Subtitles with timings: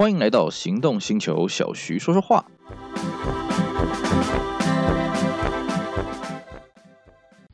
[0.00, 2.46] 欢迎来到行动星球，小徐说说话。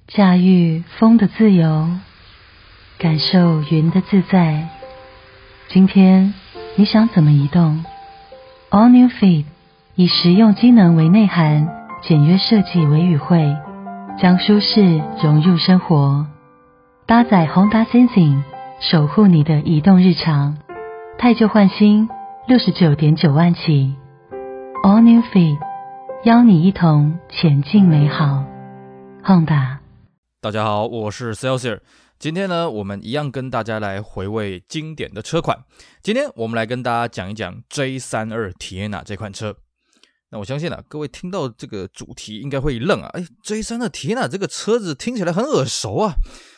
[0.06, 1.88] 驾驭风的自由，
[2.98, 4.68] 感受云的自在。
[5.70, 6.34] 今天
[6.76, 7.84] 你想怎么移动
[8.70, 9.46] ？All New Feet
[9.96, 11.68] 以实用机能为内涵，
[12.04, 13.56] 简约设计为语汇，
[14.22, 16.28] 将舒适融入生活。
[17.06, 18.42] 搭载 Honda Sensing，
[18.78, 20.58] 守护你的移动日常。
[21.18, 22.08] 汰旧换新。
[22.48, 23.92] 六十九点九万起
[24.84, 25.58] ，All New Feet，
[26.24, 28.44] 邀你一同前进美好。
[29.24, 29.78] Honda，
[30.40, 31.80] 大家好，我是 Celsius。
[32.20, 35.58] 今天呢，我们一样跟大家来回味经典的车款。
[36.04, 39.56] 今天我们来跟大家讲一讲 J32 Tiana 这款车。
[40.30, 46.14] 那我相信啊，各位听到这个主题应该会愣啊，哎，J32 Tiana 这个车子听起来很耳熟啊。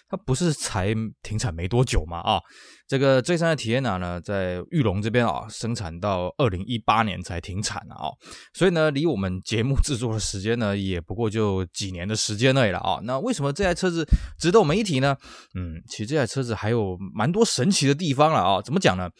[0.08, 2.18] 它不是才停产没多久嘛？
[2.20, 2.40] 啊，
[2.86, 8.08] 这个 J 三的 t i n a 呢，在玉龙这边啊，生产到二零一八年才停产啊，
[8.54, 12.98] 所以呢，离我们节目制作的时间呢，也不过就几年的时间内了啊。
[13.02, 14.06] 那为什么这台车子
[14.38, 15.16] 值得我们一提呢？
[15.54, 18.62] 嗯，其实这台车子还有蛮多神奇的地方了啊。
[18.62, 19.10] 怎么讲呢？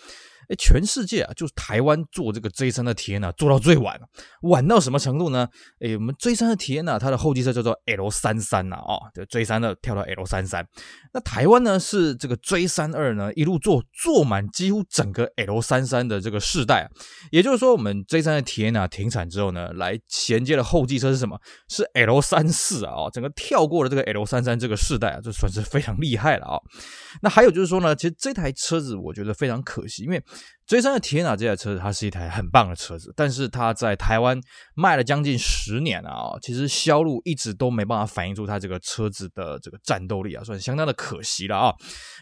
[0.49, 4.01] 哎，全世界啊，就是台湾做这个 J32 Tiana 做到最晚，
[4.43, 5.49] 晚到什么程度呢？
[5.81, 10.65] 哎，我们 J32 Tiana 它的后继车叫做 L33 呐，哦，这 J32 跳到 L33。
[11.13, 16.89] 那台湾呢是这个 J32 呢一路做做满几乎整个 L33 的这个世代啊，
[17.31, 21.39] 也就是说我们 J32 Tiana 停产之后呢，来衔接的后继车是什么？
[21.69, 26.57] 是 L34 啊，整个跳过了这个 L33 这个世代啊，这算是非常厉害了啊。
[27.21, 30.23] 那还有就是说呢，其实这台车子我觉得非常可惜，因为
[30.67, 34.39] 追三的 Tiana 这台车子，它是一台很棒的车子，但是它在台湾
[34.75, 41.75] 卖了将近十年了啊，其实销路一直都没办法反映出它这个车子的这个战斗力啊，算相当的可惜了啊。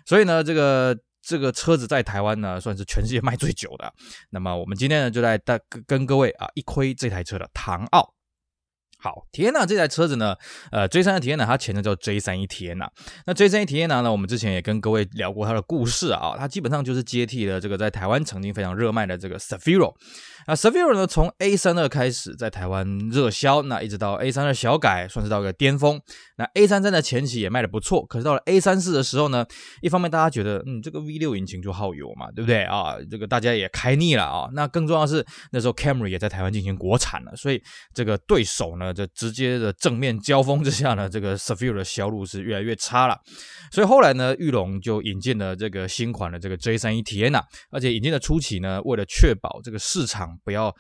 [0.05, 3.93] 所以呢，这个这个车子在台湾呢，算是全世界卖最久的。
[4.31, 8.16] 那么我们今天呢，就来带跟各位啊一窥这台车的唐奥。
[9.07, 10.35] 好，Tiana 这台车子呢，
[10.73, 12.89] 呃，J32 Tiana 它前身叫 J31 Tiana。
[13.25, 19.95] 那 J31 Tiana 呢，我们之前也跟各位聊过它的故事啊，它基本上就是接替了这个在台湾曾经非常热卖的这个 Safiro。
[20.49, 26.01] 那 Safiro 呢，从 A32 开始在台湾热销，那一直到 A32 小改，算是到一个巅峰。
[26.37, 29.47] 那 A33 的前期也卖的不错，可是到了 A34 的时候呢，
[29.83, 32.97] 一方面大家觉得，嗯，这个 V6 引擎就耗油嘛，对不对啊？
[33.09, 34.49] 这个大家也开腻了啊。
[34.53, 37.63] 那更重要是，那时候 Camry 也在台湾进行国产了，所以
[37.95, 43.17] 这个对手呢，这直接的正面交锋之下呢，这个 Safiro 的销路是越来越差了。
[43.71, 50.75] 所以后来呢，玉龙就引进了这个新款的这个 J31 Tiana，而且引进的初期呢，为了确保这个市场不要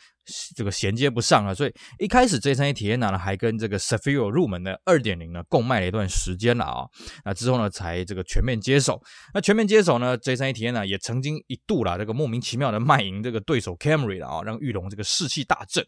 [0.56, 6.86] 这个衔接不上啊，所以一开始 J31 Tiana 呢，还跟这个 Safiro 入门的2.0呢共卖了一段时间了啊，
[7.24, 9.00] 那之后呢才这个全面接手。
[9.34, 15.84] 那全面接手呢，J31 Tiana 也曾经一度啦，这个莫名其妙的卖赢这个对手 Camry 了啊，让玉龙这个士气大振。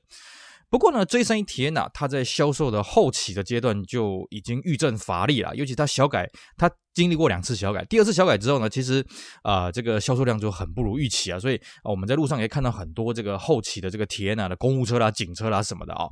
[0.70, 9.04] 不过呢，J31 Tiana 它在销售的后期的阶段就已经遇阵乏力了，尤其它小改，它经历过两次小改，第二次小改之后呢，其实
[9.42, 16.10] 啊、呃、这个销售量就很不如预期啊，所以我们在路上也看到很多这个后期的这个 Tiana 的公务车啦、警车啦什么的啊、哦。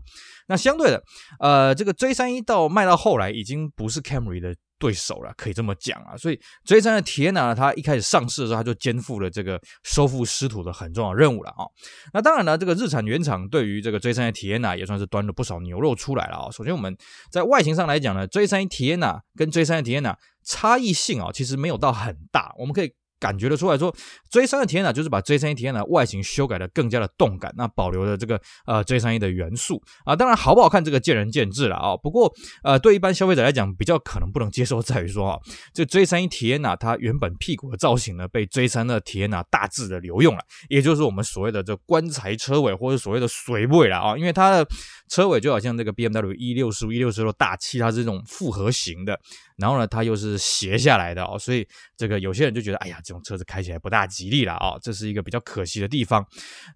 [0.49, 1.03] 那相对的，
[1.41, 4.55] 呃，这个 J31 到卖到后来已经不是 Camry 的。
[4.79, 11.65] 对手了，可以这么讲啊，所以 J3 的 Tiana 它一开始上市的时候，它就肩负了这个收复失土的很重要任务了啊。
[12.13, 16.51] 那当然了，这个日产原厂对于这个 J3 的 Tiana 也算是端了不少牛肉出来了啊。
[16.51, 16.97] 首先我们
[17.31, 22.93] 在外形上来讲呢，J31 Tiana 跟 J3 的 Tiana 差异性啊，其实没有到很大，我们可以。
[23.27, 23.93] 感觉得出来说
[24.31, 31.97] ，J31 Tiana 就是把 J31 Tiana 外形修改的更加的动感，那保留了这个呃 J31 的元素啊，当然好不好看这个见仁见智了啊。
[31.97, 32.33] 不过
[32.63, 35.39] 呃，对一般消费者来讲，比较可能不能接受在于说啊，
[35.75, 44.65] 这 J31 Tiana 它原本屁股的造型呢，被 J32 Tiana 大致的留用了，也就是我们所谓的这棺材车尾或者所谓的水尾了啊，因为它的
[45.09, 49.19] 车尾就好像这个 BMW E65 E66 大气，它是这种复合型的。
[49.57, 56.25] 然后呢，它又是斜下来的哦，所以这个有些人就觉得，哎呀，这种车子开起来不大吉利了啊、哦，这是一个比较可惜的地方。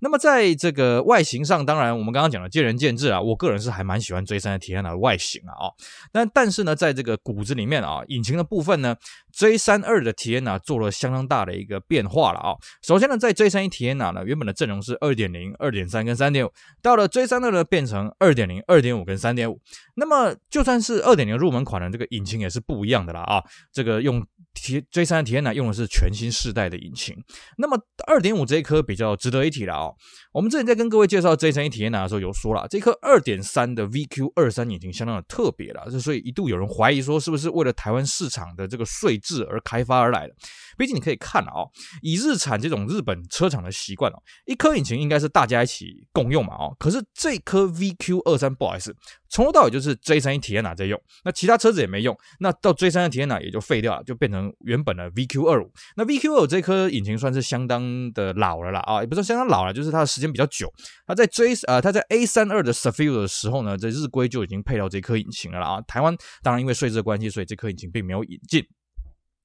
[0.00, 5.74] 那么在这个外形上，当然我们刚刚讲的见仁见智啊，我个人是还蛮喜欢追三的体验的外形啊，哦，
[6.12, 8.96] 但但是呢，在这个骨子里面啊，引擎的部分呢
[9.32, 19.60] J 三二的 Tiana 做了相当大的一个变化了啊、首先呢，在 J 三一 Tiana 呢，原本的阵容是二点零、二点三跟三点五，到了 J 三二呢，变成二点零、二点五跟三点五。
[19.96, 22.60] 那么就算是二点零入门款的这个引擎也是。
[22.70, 23.42] 不一样的啦啊，
[23.72, 24.24] 这个用
[24.54, 27.16] J32 Tiana 用的是全新世代的引擎。
[27.58, 29.90] 那么二点五这一颗比较值得一提了啊。
[30.32, 40.34] 我们之前在跟各位介绍 J31 Tiana 的时候有说了，这颗二点三的 VQ 二三引擎相当的特别了，所以一度有人怀疑说是不是为了台湾市场的这个税制而开发而来的。
[40.76, 41.70] 毕竟你可以看啊、哦，
[42.02, 44.16] 以日产这种日本车厂的习惯哦，
[44.46, 46.76] 一颗引擎应该是大家一起共用嘛哦。
[46.78, 48.94] 可是这颗 VQ 二三不好意思，
[49.30, 55.70] 从头到尾就是 J 三一体验哪在用，那其他车子也没用，那到 J 三的体验哪也就废掉了，就变成原本的 VQ 二五。
[55.96, 60.68] 那 VQ 二五这颗引擎算是相当的老了啦啊，也不是相当老了，就是它的时间比较久。
[61.06, 65.80] 它在 J 啊，它在 A 三二的 Sefio 的时候呢，在日规就已经配到这颗引擎了啦啊。
[65.82, 68.64] 台湾当然因为税制的关系，所以这颗引擎并没有引进。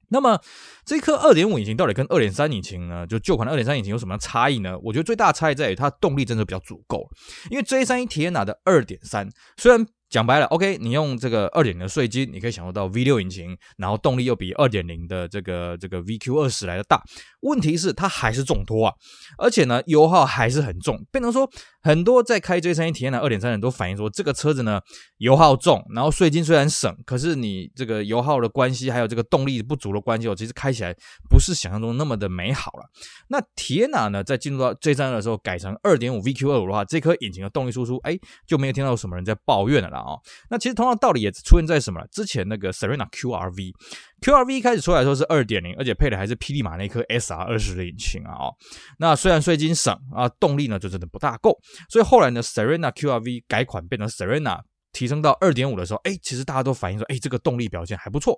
[0.10, 0.40] 那么
[0.86, 3.06] 这颗二点五引擎到底跟二点三引擎呢？
[3.08, 4.78] 就旧款的二点三引擎有什么差异呢？
[4.84, 7.08] 我觉得最大差异在于它动力真的比较足够，
[7.50, 9.86] 因为 J31 Teana 的二点三虽然。
[10.08, 17.02] 讲白了，OK，你用这个二点零的税金，你可以享受到 V 六引擎，然后动力又比二点零的这个这个 VQ 二十来的大。
[17.42, 18.94] 问题是它还是重托啊，
[19.40, 21.04] 而且呢油耗还是很重。
[21.12, 21.50] 变成说
[21.86, 24.82] 很多在开 J31 体验的二点三人都反映说，这个车子呢
[25.20, 30.92] 油耗重，然后税金虽然省，可是你这个油耗的关系，还有这个动力不足的关系，哦，其实开起来
[31.30, 32.90] 不是想象中那么的美好了。
[33.28, 38.18] 那体验呢，在进入到 J32 的时候改成二点五 VQ 二五的话，这颗引擎的动力输出，哎，
[38.48, 40.00] 就没有听到什么人在抱怨了啦。
[40.00, 42.02] 哦，那其实同样道理也出现在什么？
[42.12, 43.74] 之前那个 Serena QRV
[44.26, 48.34] Q R V 开始出来的时候是二点零，而且配的还是霹雳马那颗 SR 二十的引擎啊。
[48.34, 48.56] 哦，
[48.98, 51.56] 那虽然税金省啊，动力呢就真的不大够，
[51.92, 54.62] 所以后来呢，Serena QRV 改款变成 Serena，
[54.92, 58.36] 提升到二点五的时候，哎，其实大家都反映说，哎，这个动力表现还不错。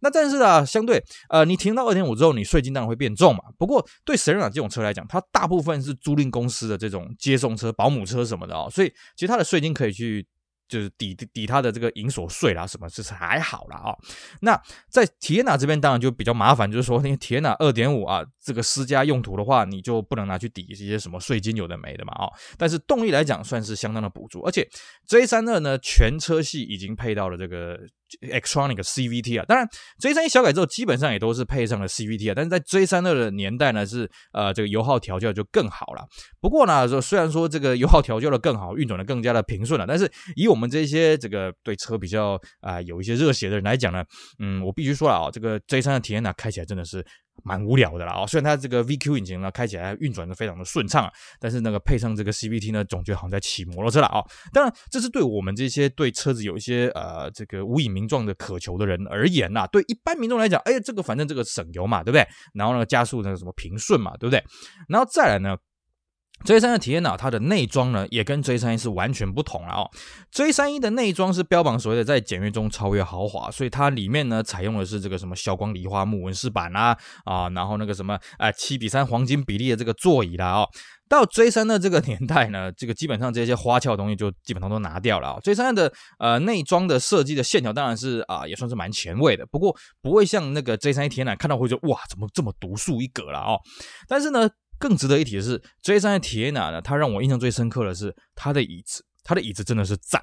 [0.00, 3.42] 那但是啊，相对呃，你提升到二点五之后，你税金当然会变重嘛。
[3.58, 10.26] 不过对 Serena 这种车来讲，它大部分是租赁公司的这种接送车、保姆车什么的哦，所以其实它的税金可以去。
[10.68, 13.98] 就是抵抵他的这个银锁税啦，什么就是还好啦啊、哦。
[14.40, 22.32] 那在体验娜这边当然就比较麻烦，就是说那个 Teana 二点五啊，这个私家用途的话，你就不能拿去抵一些什么税金有的没的嘛啊、哦。
[22.58, 24.68] 但是动力来讲算是相当的补助，而且
[25.06, 27.78] J 三二呢全车系已经配到了这个
[28.20, 29.44] Xtronic CVT 啊。
[29.46, 29.68] 当然
[29.98, 36.06] J 三一小改之后基本上也都是配上了 CVT 啊，但是在 J 三二的年代呢是呃这个油耗调教就更好了。
[36.40, 44.04] 不过呢说虽然说这个油耗调教的更好，运转的更加的平顺了，但是以我们这些这个对车比较啊、有一些热血的人来讲呢，
[44.38, 47.04] 嗯，我必须说了啊，这个 J 三的体验呢，开起来真的是
[47.44, 48.26] 蛮无聊的啦哦。
[48.26, 54.22] 虽然它这个 VQ 引擎呢开起来运转的非常的顺畅啊，但是那个配上这个 CVT 呢，总觉得好像在骑摩托车了啊。
[54.52, 59.66] 当然，这是对我们这些对车子有一些呃这个无以名状的渴求的人而言呐。
[59.66, 62.26] 对一般民众来讲，哎，这个反正这个省油嘛，对不对？
[62.54, 64.42] 然后呢，加速那个什么平顺嘛，对不对？
[64.88, 65.56] 然后再来呢。
[66.44, 69.90] J 三的体验呢，它的内装呢也跟 J 三一是完全不同了哦。
[70.30, 80.68] J 三一的内装是标榜所谓的在简约中超越豪华，所以它里面呢采用的是这个什么消光梨花木纹饰板啦啊，然后那个什么啊七比三黄金比例的这个座椅啦哦。
[81.08, 85.38] 到 J 三的这个年代呢，这个基本上这些花俏的东西就基本上都拿掉了啊。
[85.42, 93.58] J 三的呃内装的设计的线条当然是啊也算是蛮前卫的，不过不会像那个 J 三一体验看到会说哇怎么这么独树一格了哦。
[94.06, 94.48] 但是呢。
[94.78, 100.22] 更值得一提的是，J 三的 Teana 呢，它让我印象最深刻的是它的椅子，它的椅子真的是赞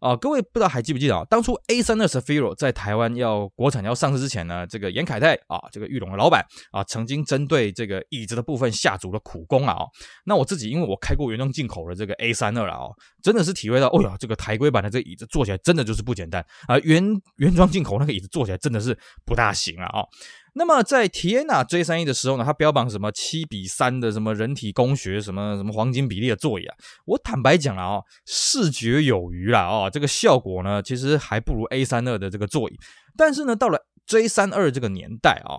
[0.00, 1.24] 啊、各位不知道还记不记得啊？
[1.30, 9.74] 当初 A 三的 s a f i r o 在台湾要国产要上市之前呢，这个严凯泰啊，这个裕隆的老板啊，曾经针对这个椅子的部分下足了苦功啊！
[9.74, 9.86] 哦
[10.24, 12.90] 那我自己因为我开过原装进口的这个 A 三二了啊，
[13.22, 16.76] 真的是体会到，哦呀，这个台规版的这个椅子坐起来真的就是不简单啊！
[16.80, 17.00] 原
[17.36, 19.86] 原装进口那个椅子坐起来真的是不大行啊！
[20.00, 20.02] 啊！
[20.54, 26.76] 那么在 Tiana J 三一的时候呢，它标榜什么七比三的什么人体工学，什么什么黄金比例的座椅啊？
[27.06, 32.78] 我坦白讲了啊，视觉有余了啊，这个效果呢，其实还不如 A 三二的这个座椅。
[33.16, 35.56] 但是呢，到了 J 三二这个年代啊，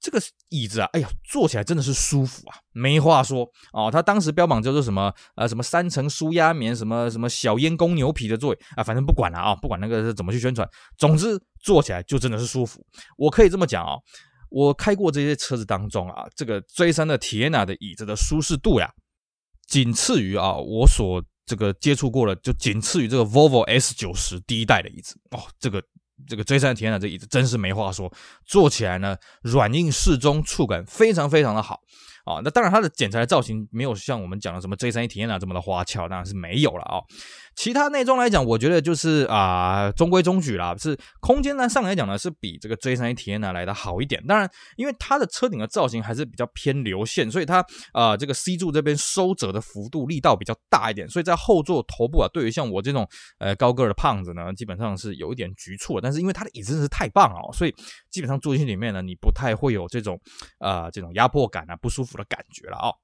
[0.00, 3.90] 这个椅子啊，哎呀，坐起来真的是舒服啊，没话说啊。
[3.90, 11.38] 它当时标榜叫做什么呃，什么三层舒压棉，什么什么小烟公牛皮的座椅啊，反正不管了啊，不管那个是怎么去宣传，总之。
[11.62, 12.82] 坐起来就真的是舒服，
[13.18, 13.92] 我可以这么讲啊，
[14.48, 18.90] 我开过这些车子当中啊，这个 J3 的 Teana 的椅子的舒适度呀，
[19.68, 25.84] 仅次于啊我所这个接触过的，就仅次于这个 Volvo S90 第一代的椅子哦，这个
[26.26, 28.12] 这个 J 三田的这椅子真是没话说，
[28.44, 31.80] 坐起来呢软硬适中，触感非常非常的好。
[32.34, 37.00] 啊，那当然，它的剪裁的造型没有像我们讲的什么 J31 体验啊这么的花俏，当然是没有了啊、
[37.56, 40.74] 其他内装来讲，我觉得就是啊、中规中矩啦。
[40.78, 44.24] 是空间呢上来讲呢，是比这个 J31 体验呢来的好一点。
[44.26, 51.08] 当然，因为它的车顶的造型还是比较偏流线，所以它啊、这个 C 柱这边收折的幅度力道比较大一点。
[51.08, 53.06] 所以在后座头部啊，对于像我这种
[53.38, 56.00] 呃高个的胖子呢，基本上是有一点局促。
[56.00, 57.74] 但是因为它的椅子真是太棒了，所以
[58.10, 60.18] 基本上坐进去里面呢，你不太会有这种
[60.58, 62.94] 啊、呃、这种压迫感啊，不舒服的感觉了啊、哦。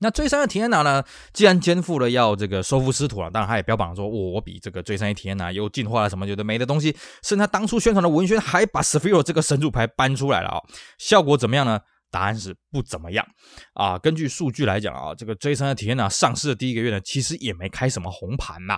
[0.00, 1.02] 那追杀的体验拿呢，
[1.32, 10.62] 既然肩负了要这个收复失土了，当然他也标榜说，我我比这个追杀的体验拿又进化了什么觉得没的东西，甚至他当初宣传的文宣还把 Sphero 这个神主牌搬出来了啊、哦，
[10.98, 11.80] 效果怎么样呢？
[12.10, 13.26] 答案是不怎么样
[13.74, 13.98] 啊！
[13.98, 18.74] 根据数据来讲啊，这个 J32 Tiana 上市的第一个月呢，其实也没开什么红盘呐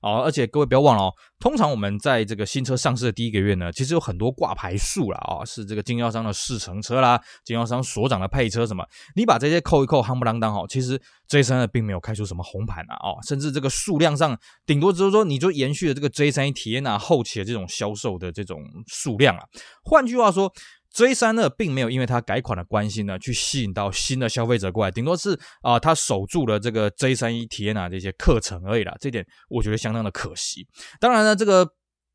[0.00, 0.20] 啊！
[0.22, 8.84] 而且各位不要忘了哦，通常我们在这个新车上市的第一个月呢，其实有很多挂牌数了啊，是这个经销商的试乘车啦，经销商所长的配车什么，
[9.16, 19.44] 你把这些扣一扣，夯不啷当哦，其实 J32 并没有开出什么红盘啊哦，甚至这个数量上，顶多只是说你就延续了这个 J31 Tiana 后期的这种销售的这种数量啊。
[19.84, 20.52] 换句话说。
[20.94, 28.94] J 三二并没有因为它改款的关系呢，去吸引到新的消费者过来，顶多是啊、呃，守住了这个 J 三一体验啊这些课程而已啦。
[29.00, 30.66] 这点我觉得相当的可惜。
[31.00, 31.68] 当然呢，这个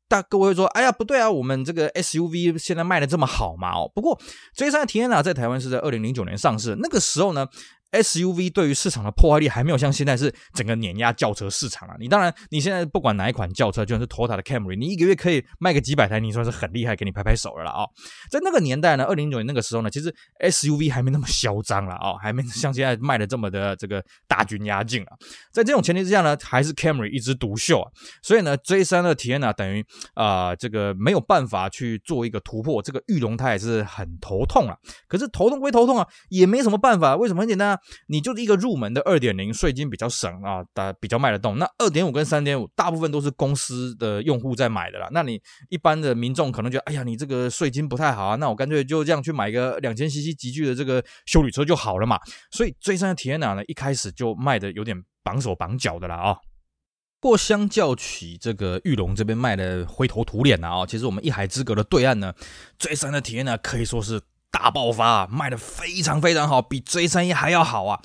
[0.08, 3.72] 大各位会说，哎呀，不对啊，我们这个 SUV 现在卖的这么好嘛？
[3.72, 4.18] 哦，不过
[4.54, 7.46] J 三体验啊在台湾是在二零零九年上市，那个时候呢。
[7.92, 11.96] SUV 对于市场的破坏力还没有像现在是整个碾压轿车市场啊！
[11.98, 17.84] 你当然，你现在不管哪一款轿车，就算是 Toyota 的 Camry，你一个月可以卖个几百台，你算是很厉害，给你拍拍手了啦啊！
[18.30, 25.16] 在那个年代呢，二零零九年那个时候呢，其实 SUV 还没那么嚣张了啊，还没像现在卖的这么的这个大军压境啊！
[25.50, 27.90] 在这种前提之下呢，还是 Camry 一枝独秀啊！
[28.22, 34.76] 所以呢，J3 的体验呢，等于啊、这个没有办法去做一个突破，这个裕隆它也是很头痛啊。
[35.08, 37.16] 可是头痛归头痛啊，也没什么办法。
[37.16, 37.40] 为什么？
[37.40, 38.60] 很简单啊，你就是一个。
[38.60, 41.56] 入门的二点零税金比较省啊，大比较卖得动。
[41.56, 45.08] 那二点五跟三点五大部分都是公司的用户在买的啦。
[45.12, 52.18] 那你一般的民众可能觉得，哎呀，你这个税金不太好啊，那我干脆就这样去买一个两千 CC 级距的这个修理车就好了嘛。
[52.50, 56.36] 所以 J3 Tiana 呢，一开始就卖的有点绑手绑脚的啦啊。
[57.18, 62.34] 不过相较起这个玉龙这边卖的灰头土脸的啊，其实我们一海之隔的对岸呢
[62.78, 64.20] ，J3 的体验呢可以说是
[64.50, 68.00] 大爆发啊，卖的非常非常好，比 J 三一还要好啊。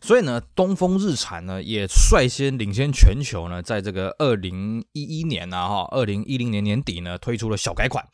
[0.00, 8.06] 所以呢，东风日产呢也率先领先全球呢，在这个二零一一年呢，哈，二零一零年年底呢推出了小改款。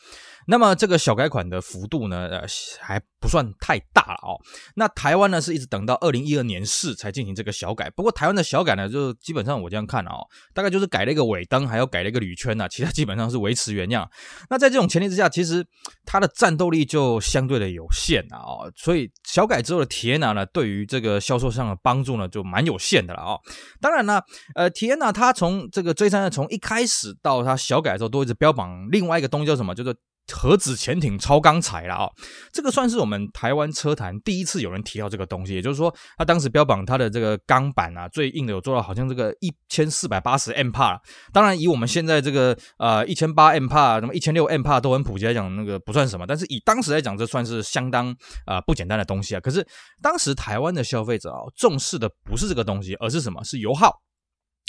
[0.47, 2.47] 那么这个小改款的幅度呢，呃，
[2.81, 4.39] 还不算太大了哦。
[4.77, 7.89] 那台湾呢，是一直等到二零一二年四才进行这个小改。
[7.91, 14.09] 不过台湾的小改呢，就基本上我这样看哦，大概就是改了一个尾灯，还有改了一个铝圈呐，其他基本上是维持原样。
[14.51, 15.67] 那在这种前提之下，其实
[16.05, 18.39] 它的战斗力就相对的有限啊。
[18.39, 18.73] 哦。
[18.77, 23.41] 所以小改之后的体验呢，对于这个销售上的帮助呢，就蛮有限的了哦。
[23.81, 24.21] 当然呢，
[24.55, 29.95] 呃，体验呢，它从这个 J3 呢，从一开始到它小改之后，都一直标榜另外一个东西叫什么，叫做。
[30.33, 32.09] 核子潜艇超钢材了啊，
[32.53, 40.99] 这个算是我们台湾车坛第一次有人提到这个东西，也就是说，他当时标榜它的这个钢板啊，最硬的有做到好像这个一千四百八十 MPa。
[41.33, 46.27] 当然，以我们现在这个呃一千八 MPa，什么一千六 MPa 都很普及来讲，那个不算什么。
[46.27, 48.15] 但是以当时来讲，这算是相当
[48.47, 49.41] 啊、不简单的东西啊。
[49.41, 49.67] 可是
[50.03, 53.43] 当时台湾的消费者啊，重视的不是这个东西，而是什么？
[53.45, 53.93] 是油耗。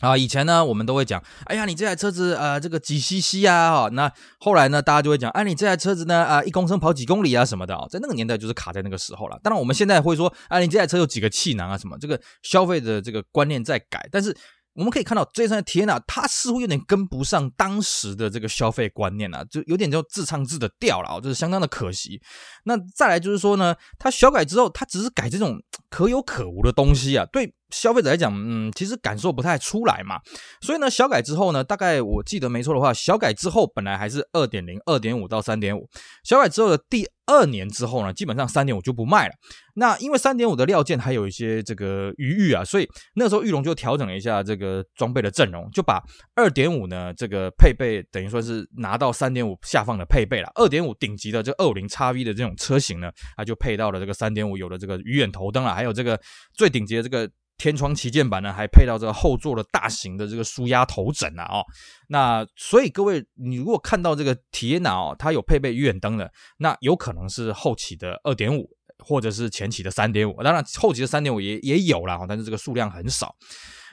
[0.01, 9.39] 啊，以前呢，我们都会讲，哎呀，你这台车子，呃，这个几 CC 啊，哈，那后来呢，大家就会讲，哎，你这台车子呢，啊，一公升跑几公里啊，什么的啊，在那个年代就是卡在那个时候了。
[9.41, 14.35] 当然，我们现在会说，哎，你这台车有几个气囊啊，什么，这个消费的这个观念在改，但是。
[14.77, 22.21] 我们可以看到，J3 的体验啊，它似乎有点跟不上当时的这个消费观念啊，就有点就自唱自的掉了啊，就是相当的可惜。
[22.65, 25.57] 那再来就是说呢，它小改之后，它只是改这种
[25.89, 30.19] 可有可无的东西啊，对消费者来讲，嗯，其实感受不太出来嘛。
[30.62, 35.88] 所以呢，小改之后呢，大概我记得没错的话，小改之后本来还是二点零、二点五到三点五，
[36.24, 39.34] 小改之后的第二年之后呢，基本上三点五就不卖了。
[39.77, 46.01] 那因为三点五的料件还有一些这个余裕啊，所以那时候裕隆就调整了一下这个装备的阵容，就把
[46.36, 50.50] 二点五呢这个配备等于说是拿到三点五下放的配备了。
[50.55, 56.17] 二点五顶级的这二五零 XV 的这种车型呢，它就配到了这个三点五有了这个鱼眼头灯了，还有这个
[56.53, 61.63] 最顶级的这个天窗旗舰版呢，还配到这个后座的大型的这个舒压头枕啊哦。
[62.09, 68.69] 那所以各位，你如果看到这个体验呢哦，它有配备鱼眼灯的，那有可能是后期的二点五。
[69.00, 73.35] 或者是前期的三点五，当然后期的三点五也也有了，但是这个数量很少。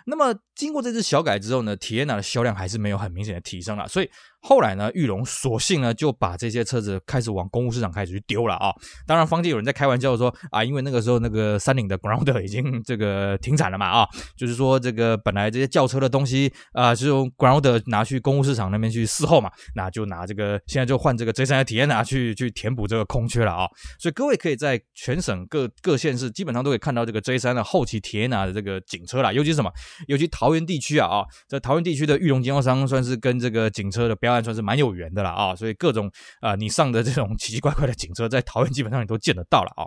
[0.07, 4.09] 那么经过这次小改之后呢，体验的销量还是没有很明显的提升了，所以。
[4.45, 8.73] 后来呢，裕隆索性呢就把这些车子开始往公务市场开始去丢了啊。
[9.07, 23.69] 当然，坊间有人在开玩笑说啊，因为那个时候那个三菱的 Ground 已经这个停产了嘛啊，就是说这个本来这些轿车的东西啊，就用 Ground 拿去公务市场那边去伺候嘛，那就拿这个现在就换这个 J3 的体验拿去去填补这个空缺了啊。
[24.01, 29.71] 所以各位可以在全省各各县市基本上都可以看到这个 J3 的后期体验拿的这个警车啦，尤其什么，
[30.09, 34.32] 尤其桃园地区啊啊，在桃园地区的裕隆经销商算是跟这个警车的标。
[34.33, 36.11] 亚岸算是蛮有缘的了啊，所以各种
[36.41, 39.85] 啊、你上的这种奇奇怪怪的警车，在桃园基本上你都见得到了啊。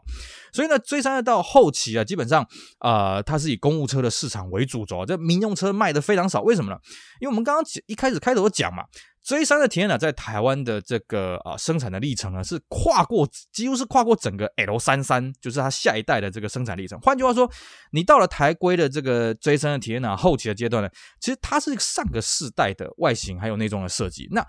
[0.54, 2.48] 所以呢追三的到后期啊，基本上
[2.80, 6.78] 啊、它是以公务车的市场为主轴，这民用车卖的非常少，为什么呢？
[7.20, 8.84] 因为我们刚刚一开始开头讲嘛。
[9.26, 17.00] J 三的体验呢在台湾的这个啊生产的历程呢，是跨过几乎是跨过整个 L 三三就是它下一代的这个生产历程。
[17.00, 17.52] 换句话说，
[17.92, 20.90] 你到了台规的这个 J 三的体验呢后期的阶段呢，
[21.20, 24.28] 其实它是上个世代的外形还有内装的设计。
[24.30, 24.46] 那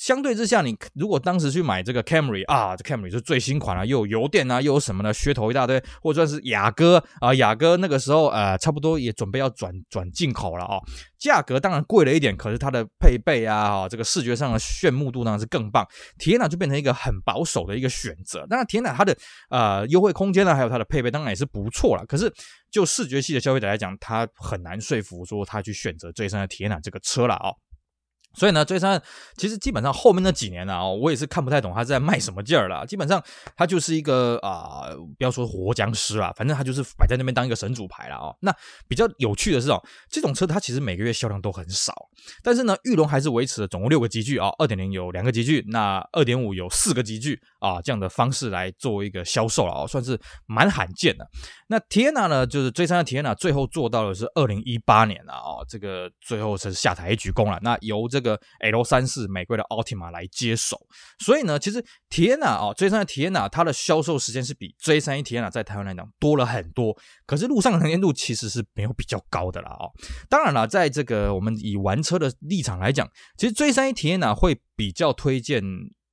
[0.00, 5.12] 相对之下，你如果当时去买这个 Camry 啊，这 Camry 是最新款了，啊，又有油电啊，又有什么呢？
[5.12, 10.80] 噱头一大堆，或者说是雅阁啊，雅阁那个时候呃，差不多也准备要转转进口了啊，
[11.18, 15.86] 价格当然贵了一点，可是它的配备啊，这个视觉上的炫目度当然是更棒。
[16.18, 18.46] Teana 就变成一个很保守的一个选择。
[18.48, 19.14] 当然天哪它的
[19.50, 22.06] 呃优惠空间呢，还有它的配备当然也是不错了。
[22.06, 22.32] 可是
[22.70, 27.52] 就视觉系的消费者来讲，他很难说服说他去选择 J3 的 Teana 这个车了啊。
[28.34, 29.00] 所以呢追三
[29.36, 32.86] 其实基本上后面那几年呢、啊，我也是看不太懂他在卖什么劲儿了。
[32.86, 33.22] 基本上
[33.56, 38.34] 他就是一个啊、不要说活僵尸啊，反正他就是摆在那边当一个神主牌了啊。
[38.40, 38.54] 那
[38.88, 41.92] 比较有趣的是哦，这种车它其实每个月销量都很少，
[42.42, 51.28] 但是呢，玉龙还是维持了总共六个集聚啊，二点零有两个集聚，那二点五有四个集聚啊，这样的方式来作为一个销售了啊，算是蛮罕见的。
[51.66, 57.58] 那 Teana 呢，就是追三的 Teana 最后做到的是二零一八年了啊，这个最后是下台一鞠躬了。
[57.62, 60.78] 那由这这个 L 三四美规的 Altima 来接手，
[61.18, 69.88] 所以呢，其实 Teana 啊，J3 的 Teana 它的销售时间是比 J31 Teana 在台湾来讲多了很多，可是路上的能见度其实是没有比较高的了啊。
[70.28, 73.08] 当然了，在这个我们以玩车的立场来讲，
[73.38, 75.62] 其实 J31 Teana 会比较推荐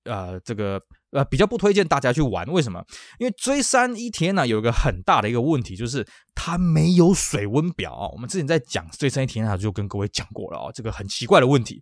[0.06, 0.82] 呃这个。
[1.12, 2.84] 呃，比较不推荐大家去玩，为什么？
[3.18, 6.06] 因为 J31 Teana 有一个很大的一个问题，就是
[6.38, 8.08] 它没有水温表啊。
[8.14, 11.82] 我们之前在讲 J31 Teana 就跟各位讲过了啊，这个很奇怪的问题。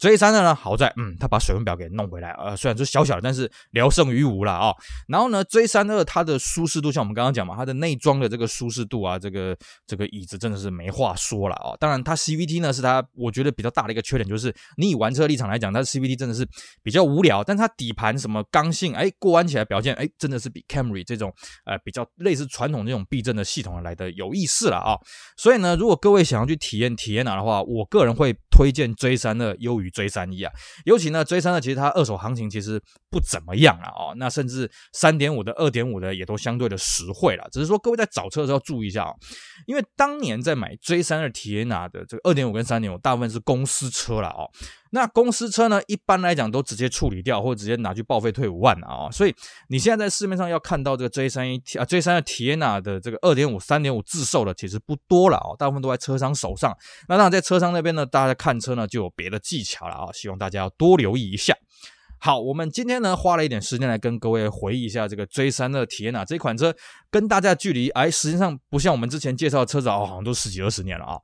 [0.00, 4.76] J3 的呢，好在嗯，他把水温表给弄回来，呃，虽然说小小的，但是聊胜于无了啊、哦。
[5.06, 9.56] 然后呢，J32 它的舒适度，像我们刚刚讲嘛，它的内装的这个舒适度啊，这个
[9.86, 11.76] 这个椅子真的是没话说了啊、哦。
[11.78, 16.44] 当然，它 CVT 呢是它我觉得比较大的一个缺点，就是你以玩车立场来讲，它 CVT 真的是
[16.82, 17.44] 比较无聊。
[17.44, 21.32] 但它底盘什么刚性，哎，过弯起来表现，哎，真的是比 Camry 这种
[21.64, 24.98] 呃比较类似传统这种避震的系统来的有意思了啊、
[25.36, 30.52] 所以呢，如果各位想要去体验体验哪的话，我个人会推荐 J32 优于 J31 啊。
[30.84, 37.48] 尤其呢，J32 其实它二手行情其实不怎么样了哦，那甚至三点五的、二点五的也都相对的实惠了。
[37.52, 39.14] 只是说各位在找车的时候注意一下哦，
[39.66, 44.50] 因为当年在买 J32 Teana 的这个二点五跟三点五，大部分是公司车了哦。
[44.94, 49.34] 那公司车呢，一般来讲都直接处理掉，或者直接拿去报废退五万啊、所以
[49.68, 56.76] 你现在在市面上要看到这个 J31 啊 J32 TNA 的这个二点五、三点五自售的，其实不多了哦，大部分都在车商手上。
[57.08, 61.56] 那当然在车商那边呢，大家看车呢就有别的技巧了啊、希望大家要多留意一下。
[62.18, 66.72] 好，我们今天呢花了一点时间来跟各位回忆一下这个 J32 TNA 这款车，
[67.12, 71.18] 跟大家距离哎，实际上不像我们之前介绍的车子哦，好像都十几二十年了啊。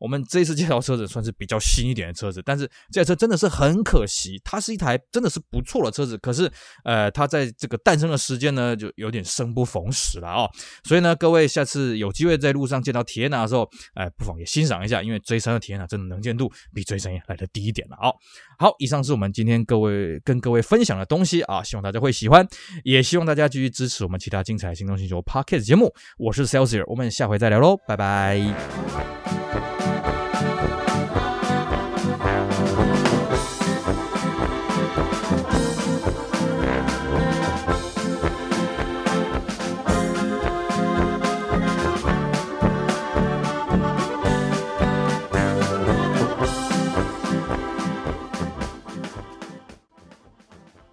[0.00, 6.50] 我们这一次介绍车子算是比较新一点的车子，但是这台车真的是很可惜，它是一台真的是不错的车子，可是
[6.84, 10.48] 呃，它在这个诞生的时间呢，就有点生不逢时了啊。
[10.82, 18.12] 所以呢，各位下次有机会在路上见到 Teana 的时候，哎，不妨也欣赏一下，因为 J32 Teana 真的能见度比 J31 来的低一点了啊。
[18.58, 22.46] 好，以上是我们今天各位跟各位分享的东西啊，希望大家会喜欢，
[22.84, 25.92] 也希望大家继续支持我们其他精彩的行动星球 Podcast 节目。
[26.16, 29.33] 我是 Celsius，我们下回再聊喽，拜拜。